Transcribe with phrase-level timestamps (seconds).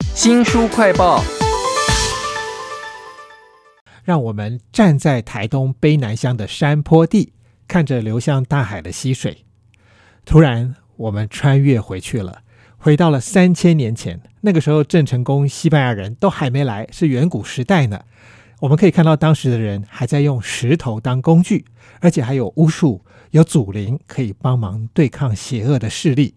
[0.00, 1.22] 新书快报，
[4.02, 7.32] 让我们站在台东卑南乡的山坡地，
[7.68, 9.44] 看着流向大海的溪水。
[10.24, 12.42] 突然，我们穿越回去了，
[12.76, 14.20] 回到了三千年前。
[14.40, 18.00] 那个时候，郑成功西班牙人都还没来，是远古时代呢。
[18.60, 21.66] 我们可以看到，当时的人还在用石头当工具，
[22.00, 26.34] 而且还有巫术、有祖灵可以帮忙对抗邪恶的势力。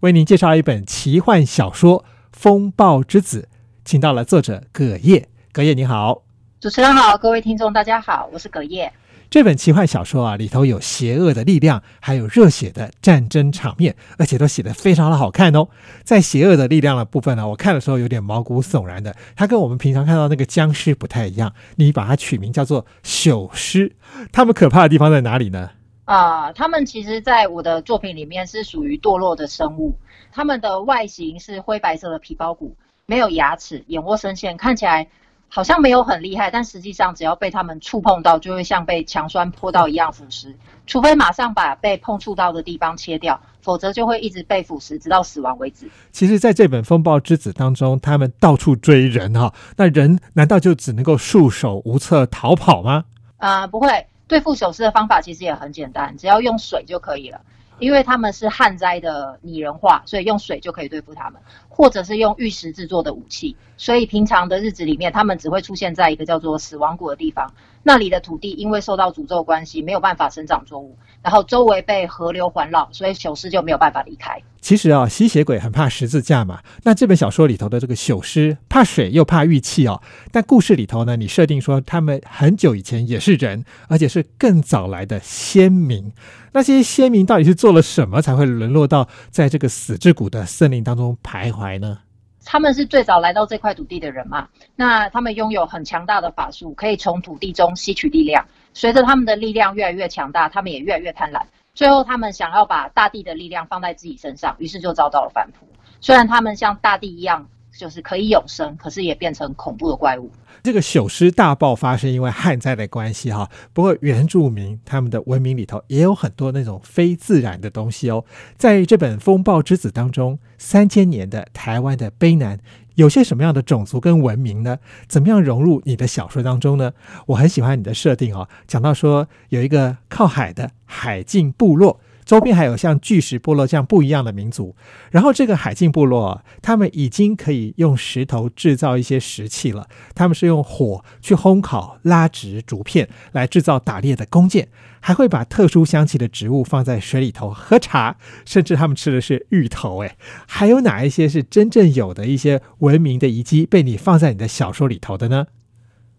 [0.00, 2.00] 为您介绍一本奇幻小说
[2.34, 3.48] 《风暴之子》，
[3.84, 5.28] 请到了作者葛叶。
[5.52, 6.24] 葛叶你好，
[6.60, 8.92] 主持人好，各位听众大家好，我是葛叶。
[9.30, 15.68] 这本奇幻小说啊，里头有邪恶的力量，还有热血的战争场面，而且都写得非常的好看哦。
[16.02, 21.54] 在邪恶的力量的部分呢，我看的时候有点毛骨悚然的，它跟我们平常看到那个僵尸不太一样。
[21.76, 23.94] 你把它取名叫做朽尸，
[24.32, 25.70] 它们可怕的地方在哪里呢？
[26.04, 29.96] 啊，他们其实，在我的作品里面是属于堕落的生物，
[30.32, 35.08] 他们的外形是灰白色的皮包骨，没有牙齿，眼窝深陷，看起来。
[35.46, 40.52] 好像没有很厉害，但实际上只要被他们触碰到，就会像被强酸泼到一样腐蚀。
[40.84, 45.88] 除非马上把被碰触到的地方切掉，否则就会一直被腐蚀，直到死亡为止。
[46.10, 53.04] 其实，在这本《风暴之子》当中，他们到处追人哈，那人难道就只能够束手无策逃跑吗？
[53.36, 54.04] 啊，不会。
[54.26, 57.40] 对付朽尸的方法其实也很简单，只要用水就可以了。
[57.80, 63.56] 因为他们是旱灾的拟人化，所以用水就可以对付他们，或者是用玉石制作的武器。
[63.76, 67.52] 所以平常的日子里面，他们只会出现在一个叫做死亡谷的地方。
[67.82, 74.40] 那里的土地因为受到诅咒关系，没有办法生长作物，然后周围被河流环绕，所以朽尸就没有办法离开。
[74.64, 76.60] 其实啊，吸血鬼很怕十字架嘛。
[76.84, 80.00] 那这本小说里头的这个朽尸怕水又怕玉器哦。
[80.32, 86.10] 但故事里头呢，你设定说他们很久以前也是人，而且是更早来的先民。
[86.52, 91.98] 那些先民到底是做了什么，才会沦落到在这个死之谷的森林当中徘徊呢？
[92.46, 94.48] 他们是最早来到这块土地的人嘛？
[94.76, 98.42] 那他们拥有很强大的法术，可以从土地中吸取力量。
[98.72, 101.42] 随着他们的力量越来越强大，他们也越来越贪婪。
[101.74, 105.66] 最后，他们想要把大地的力量放在自己身上，于是就遭到了反扑。
[106.00, 107.46] 虽然他们像大地一样。
[107.76, 110.30] 就是可以永生，可是也变成恐怖的怪物。
[110.62, 113.50] 这个朽尸大爆发是因为旱灾的关系哈。
[113.72, 118.24] 不过原住民他们的文明里头也有很多那种非自然的东西哦。
[118.56, 122.60] 在这本《风暴之子》当中，三千年的台湾的卑南
[122.94, 124.78] 有些什么样的种族跟文明呢？
[125.08, 126.92] 怎么样融入你的小说当中呢？
[127.26, 132.00] 我很喜欢你的设定哦，讲到说有一个靠海的海境部落。
[132.24, 134.74] 周边还有像巨石部落这样不一样的民族，
[135.10, 139.88] 然后这个海境部落，他们已经可以用石头制造一些石器了。
[140.14, 144.68] 他们是用火去烘烤、拉直竹片来制造打猎的弓箭，
[145.00, 150.02] 还会把特殊香气的植物放在水里头喝茶，甚至他们吃的是芋头。
[150.02, 155.46] 哎，还有哪一些是真正有的一些文明的遗迹被你放在你的小说里头的呢？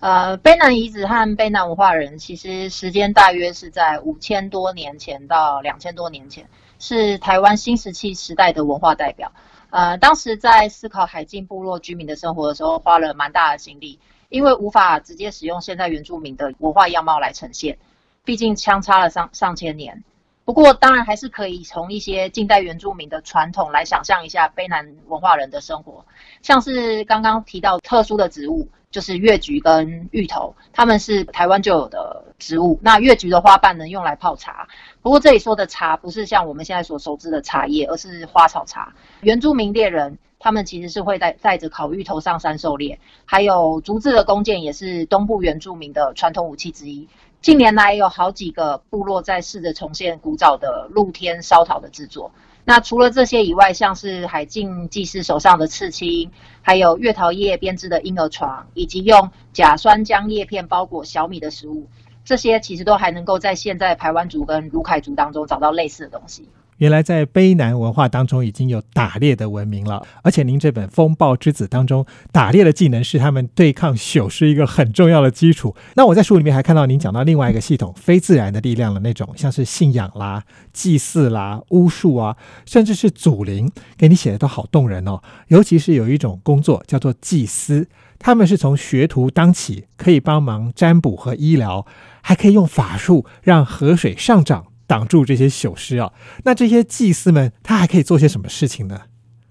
[0.00, 6.48] 呃，卑南遗址和卑南文化人其实时间大约是在五千多年前到两千多年前，
[6.78, 9.32] 是台湾新石器时代的文化代表。
[9.70, 13.98] 呃，当时在思考海境部落居民的生活的时候，花了蛮大的心力，
[14.28, 17.76] 因为无法直接使用现在原住民的文化样貌来呈现，
[18.24, 20.04] 毕竟相差了上上千年。
[20.48, 26.02] 不过，当然还是可以从一些近代原住民的传统来想象一下卑南文化人的生活，
[26.40, 28.66] 像是刚刚提到特殊的植物。
[28.90, 32.80] 就是月菊跟芋头，他们是台湾就有的植物。
[32.82, 34.66] 那月菊的花瓣能用来泡茶，
[35.02, 38.94] 不过这里说的茶不是像我们现在所熟知的茶叶，而是花草茶。
[39.20, 47.08] 原住民猎人他们其实是会带带着烤芋头上山狩猎，还有竹制的弓箭也是东部原住民的传统武器之一。
[47.40, 52.32] 近年来有好几个部落在试着重现古早的露天烧陶的制作。
[52.64, 61.86] 那除了这些以外，像是海静祭祀手上的刺青，还有月桃叶编织的婴儿床，以及用甲酸浆叶片包裹小米的食物，
[62.24, 66.48] 这些其实都还能够在现在排湾族跟卢凯族当中找到类似的东西。
[66.78, 75.74] 原来在卑南文化当中已经有打猎的文明了，而且您这本《风暴之子》当中，打猎的技能是他们对抗朽是一个很重要的基础。
[75.94, 80.42] 那我在书里面还看到您讲到另外一个系统，非自然的力量的那种，像是信仰啦、
[80.72, 85.20] 祭祀啦、巫术啊，甚至是祖灵，给你写的都好动人哦。
[85.48, 87.88] 尤其是有一种工作叫做祭司，
[88.20, 91.84] 他们是从学徒当起，可以帮忙占卜和医疗，
[92.22, 94.67] 还可以用法术让河水上涨。
[94.88, 96.12] 挡住这些朽尸啊，
[96.42, 99.02] 那这些祭司们他还可以做些什么事情呢？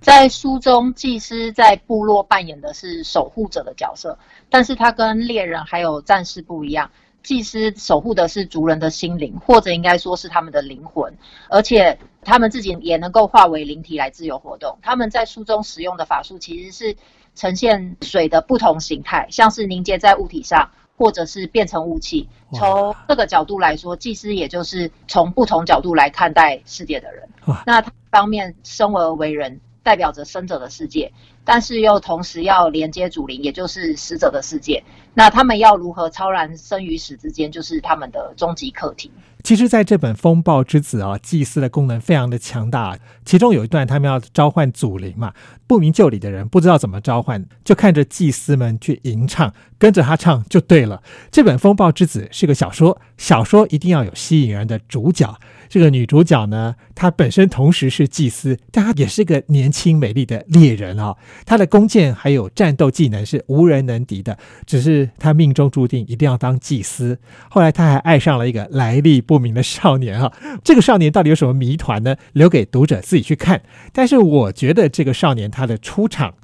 [0.00, 4.18] 在书中，祭司在部落扮演的是守护者的角色，
[4.50, 6.90] 但是他跟猎人还有战士不一样，
[7.22, 11.16] 祭司守护的是族人的心灵，或者应该说是他们的灵魂，
[11.48, 11.96] 而且。
[12.24, 14.76] 他们自己也能够化为灵体来自由活动。
[14.82, 16.94] 他们在书中使用的法术其实是
[17.34, 20.68] 呈现水的不同形态，像是凝结在物体上，
[20.98, 22.28] 或者是变成雾气。
[22.52, 27.28] 从这个角度来说，祭司也就是从不同角度来看待世界的人。
[27.64, 31.12] 那他方面生而为人，代表着生者的世界，
[31.50, 34.84] 但是又同时要连接主灵，也就是死者的世界。
[35.14, 39.10] 那他们要如何超然生与死之间，就是他们的终极课题。
[39.42, 42.98] 其实，在这本《风暴之子》啊，祭司的功能非常的强大。
[43.24, 45.32] 其中有一段，他们要召唤祖灵嘛，
[45.66, 51.02] 不明就里的人不知道怎么召唤，就看着祭司们去吟唱，跟着他唱就对了。
[51.30, 55.34] 这本《风暴之子》是个小说，小说一定要有吸引人的主角。
[55.68, 61.14] 这个女主角呢，她本身同时是祭司，但她也是个年轻美丽的猎人啊。
[61.44, 64.36] 他的弓箭还有战斗技能是无人能敌的，
[64.66, 67.18] 只是他命中注定一定要当祭司。
[67.50, 70.32] 后来他还爱上了一个来历不明的少年啊。
[70.62, 72.16] 这个少年到底有什么谜团呢？
[72.32, 73.62] 留给读者自己去看。
[73.92, 76.34] 但是我觉得这个少年他的出场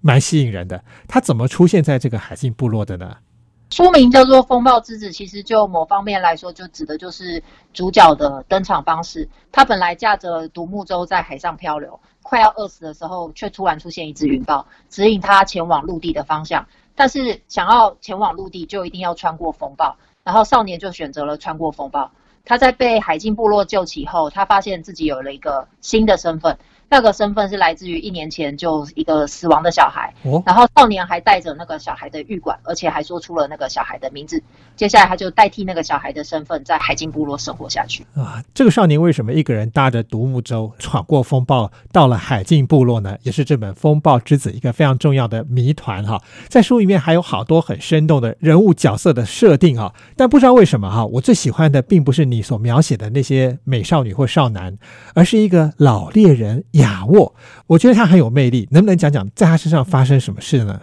[0.00, 0.82] 蛮吸引人的。
[1.06, 3.16] 他怎么出现在这个海信部落的呢？
[3.70, 7.42] 书名叫做《风暴之子》，其实就某方面来说，就指的就是
[7.72, 9.28] 主角的登场方式。
[9.50, 16.66] 他本来驾着独木舟在海上漂流，快要饿死的时候，却突然出现一只云豹，指引他前往陆地的方向。
[16.96, 19.96] 但是想要前往陆地，就一定要穿过风暴。
[20.24, 22.10] 然后少年就选择了穿过风暴。
[22.46, 26.58] 他在被海禁部落救起后，他发现自己有了一个新的身份。
[26.94, 30.14] 那个身份是来自于一年前就一个死亡的小孩，
[30.46, 34.40] 然后少年还带着那个小孩的玉管，而且还说出了那个小孩的名字。
[34.76, 38.06] 接下来他就代替那个小孩的身份，在海金部落生活下去。
[38.14, 43.18] 啊，这个少年为什么一个人搭着独木舟闯过风暴，到了海禁部落呢？
[43.24, 46.22] 也是这本《风暴之子》一个非常重要的谜团哈。
[46.48, 54.76] 在书里面还有好多很生动的人物角色的设定哈，但不知道为什么哈，我最喜欢的并不是你所描写的那些美少女或少男，
[55.14, 56.62] 而是一个老猎人。
[56.84, 57.34] 雅沃，
[57.66, 60.80] 我觉得他很有魅力，能不能讲讲在他身上发生什么事呢？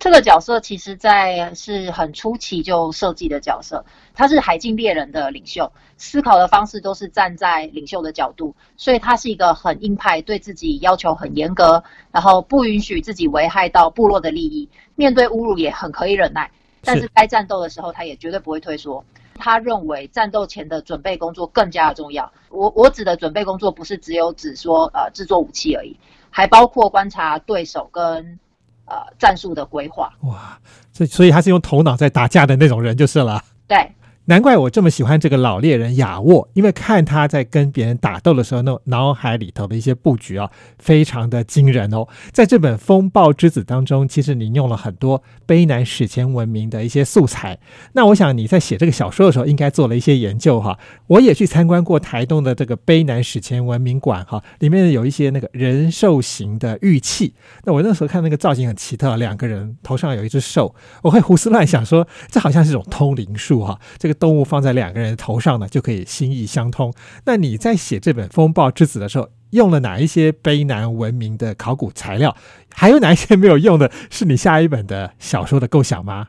[0.00, 16.50] 这个角色其实，在是很初期就设计的角色，他是海境猎人的领袖，思考的方式都是站在领袖的角度，所以他是一个很硬派，对自己要求很严格，然后不允许自己危害到部落的利益，面对侮辱也很可以忍耐，
[16.82, 19.02] 但是该战斗的时候，他也绝对不会退缩。
[19.36, 22.30] 他认为战斗前的准备工作更加的重要。
[22.50, 25.96] 我我指的准备工作不是只有指说呃制作武器而已，
[26.30, 28.38] 还包括观察对手跟
[28.86, 30.12] 呃战术的规划。
[30.22, 30.58] 哇，
[30.92, 33.42] 这所以他是用头脑在打架的那种人就是了。
[33.66, 33.90] 对。
[34.26, 42.06] 难怪我这么喜欢这个老猎人雅沃，因为看他在跟别人打斗的时候，那脑海里头的一些布局啊，非常的惊人哦。
[42.32, 47.58] 在这本《风暴之子》当中，其实你用了很多卑南史前文明的一些素材。
[47.92, 50.78] 那我想你在写这个小说的时候，应该做了一些研究哈。
[51.08, 57.34] 我也去参观过台东的这个卑南史前文明馆哈，里面有一些那个人兽形的玉器。
[57.64, 63.78] 那我那时候看那个造型很奇特，两个人头上有一只兽，我会胡思乱想说，这好像是一种通灵术哈。
[63.98, 64.13] 这个。
[64.14, 66.92] 动物放在两个人头上呢，就可以心意相通。
[67.26, 72.34] 那你在写这本《风暴之子》的时候，用了哪一些卑南文明的考古材料？
[72.72, 73.90] 还有哪一些没有用的？
[74.10, 76.28] 是你下一本的小说的构想吗？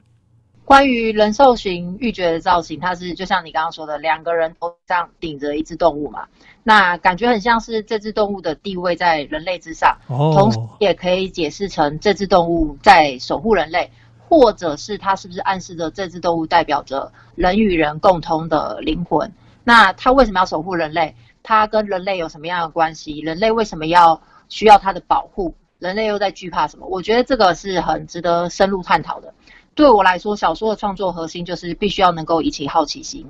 [0.64, 6.26] 关于人兽形玉珏的造型，它是就像你刚刚说的，两个人头上顶着一只动物嘛，
[6.64, 13.92] 那感觉很像是这只动物的地位在人类之上，同时也可以解释成这只动物在守护人类。
[14.28, 19.32] 或者是它是不是暗示着这只动物代表着人与人共通的灵魂？
[19.64, 21.16] 那它为什么要守护人类？
[21.44, 23.20] 它跟人类有什么样的关系？
[23.20, 25.54] 人类为什么要需要它的保护？
[25.78, 26.88] 人类又在惧怕什么？
[26.88, 29.34] 我觉得这个是很值得深入探讨的。
[29.76, 33.28] 对我来说，小说的创作核心就是必须要能够引起好奇心。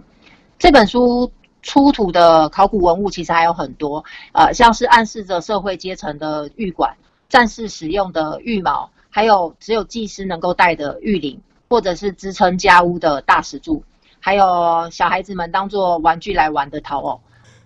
[0.58, 1.32] 这本书
[1.62, 6.96] 出土的考古文物其实还有很多，呃，像是暗示着社会阶层的玉管、
[7.28, 8.90] 战士使用的玉矛。
[9.16, 13.82] 还有只有祭司能够带的玉铃，或者是支撑家屋的大石柱，
[14.20, 17.22] 还有小孩子们当做玩具来玩的陶偶。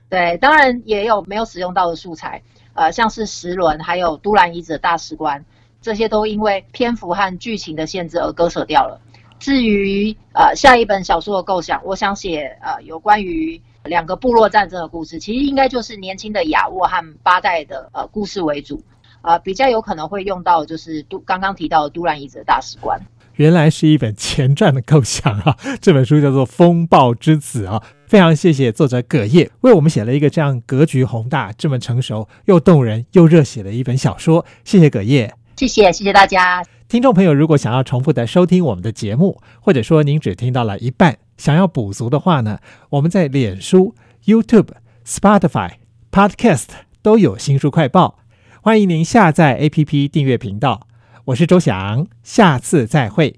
[0.09, 2.43] 对，当然也有没有使用到的素材，
[2.75, 5.43] 呃，像是石轮，还有都兰遗址的大石棺，
[5.81, 9.01] 这些都因为篇幅和剧情的限制而割舍掉了。
[9.39, 18.79] 至于呃下一本小说的构想，我想写呃有关于两个部落战争的故事，其实应该就是年轻的雅沃和八代的呃故事为主。
[19.21, 22.99] 啊，比较有可能会用到就是都刚刚提到的都兰遗址的大使馆，
[23.35, 25.55] 原来是一本前传的构想啊！
[25.81, 36.63] 这本书叫做《风暴之子》啊，非常谢谢作者葛叶为我们写了一个这样格局宏大、这么成熟又动人又热血的一本小说，谢谢葛叶，谢谢谢谢大家。
[36.87, 42.59] 听众朋友，如果想要重复的收听我们的节目，或者说您只听到了一半，想要补足的话呢，
[42.89, 43.93] 我们在脸书、
[44.25, 44.69] YouTube、
[45.05, 45.71] Spotify。
[46.11, 46.69] Podcast
[47.03, 48.17] 都有新书快报，
[48.69, 50.87] 欢迎您下载 APP 订阅频道。
[51.25, 53.35] 我是周翔，下次再会。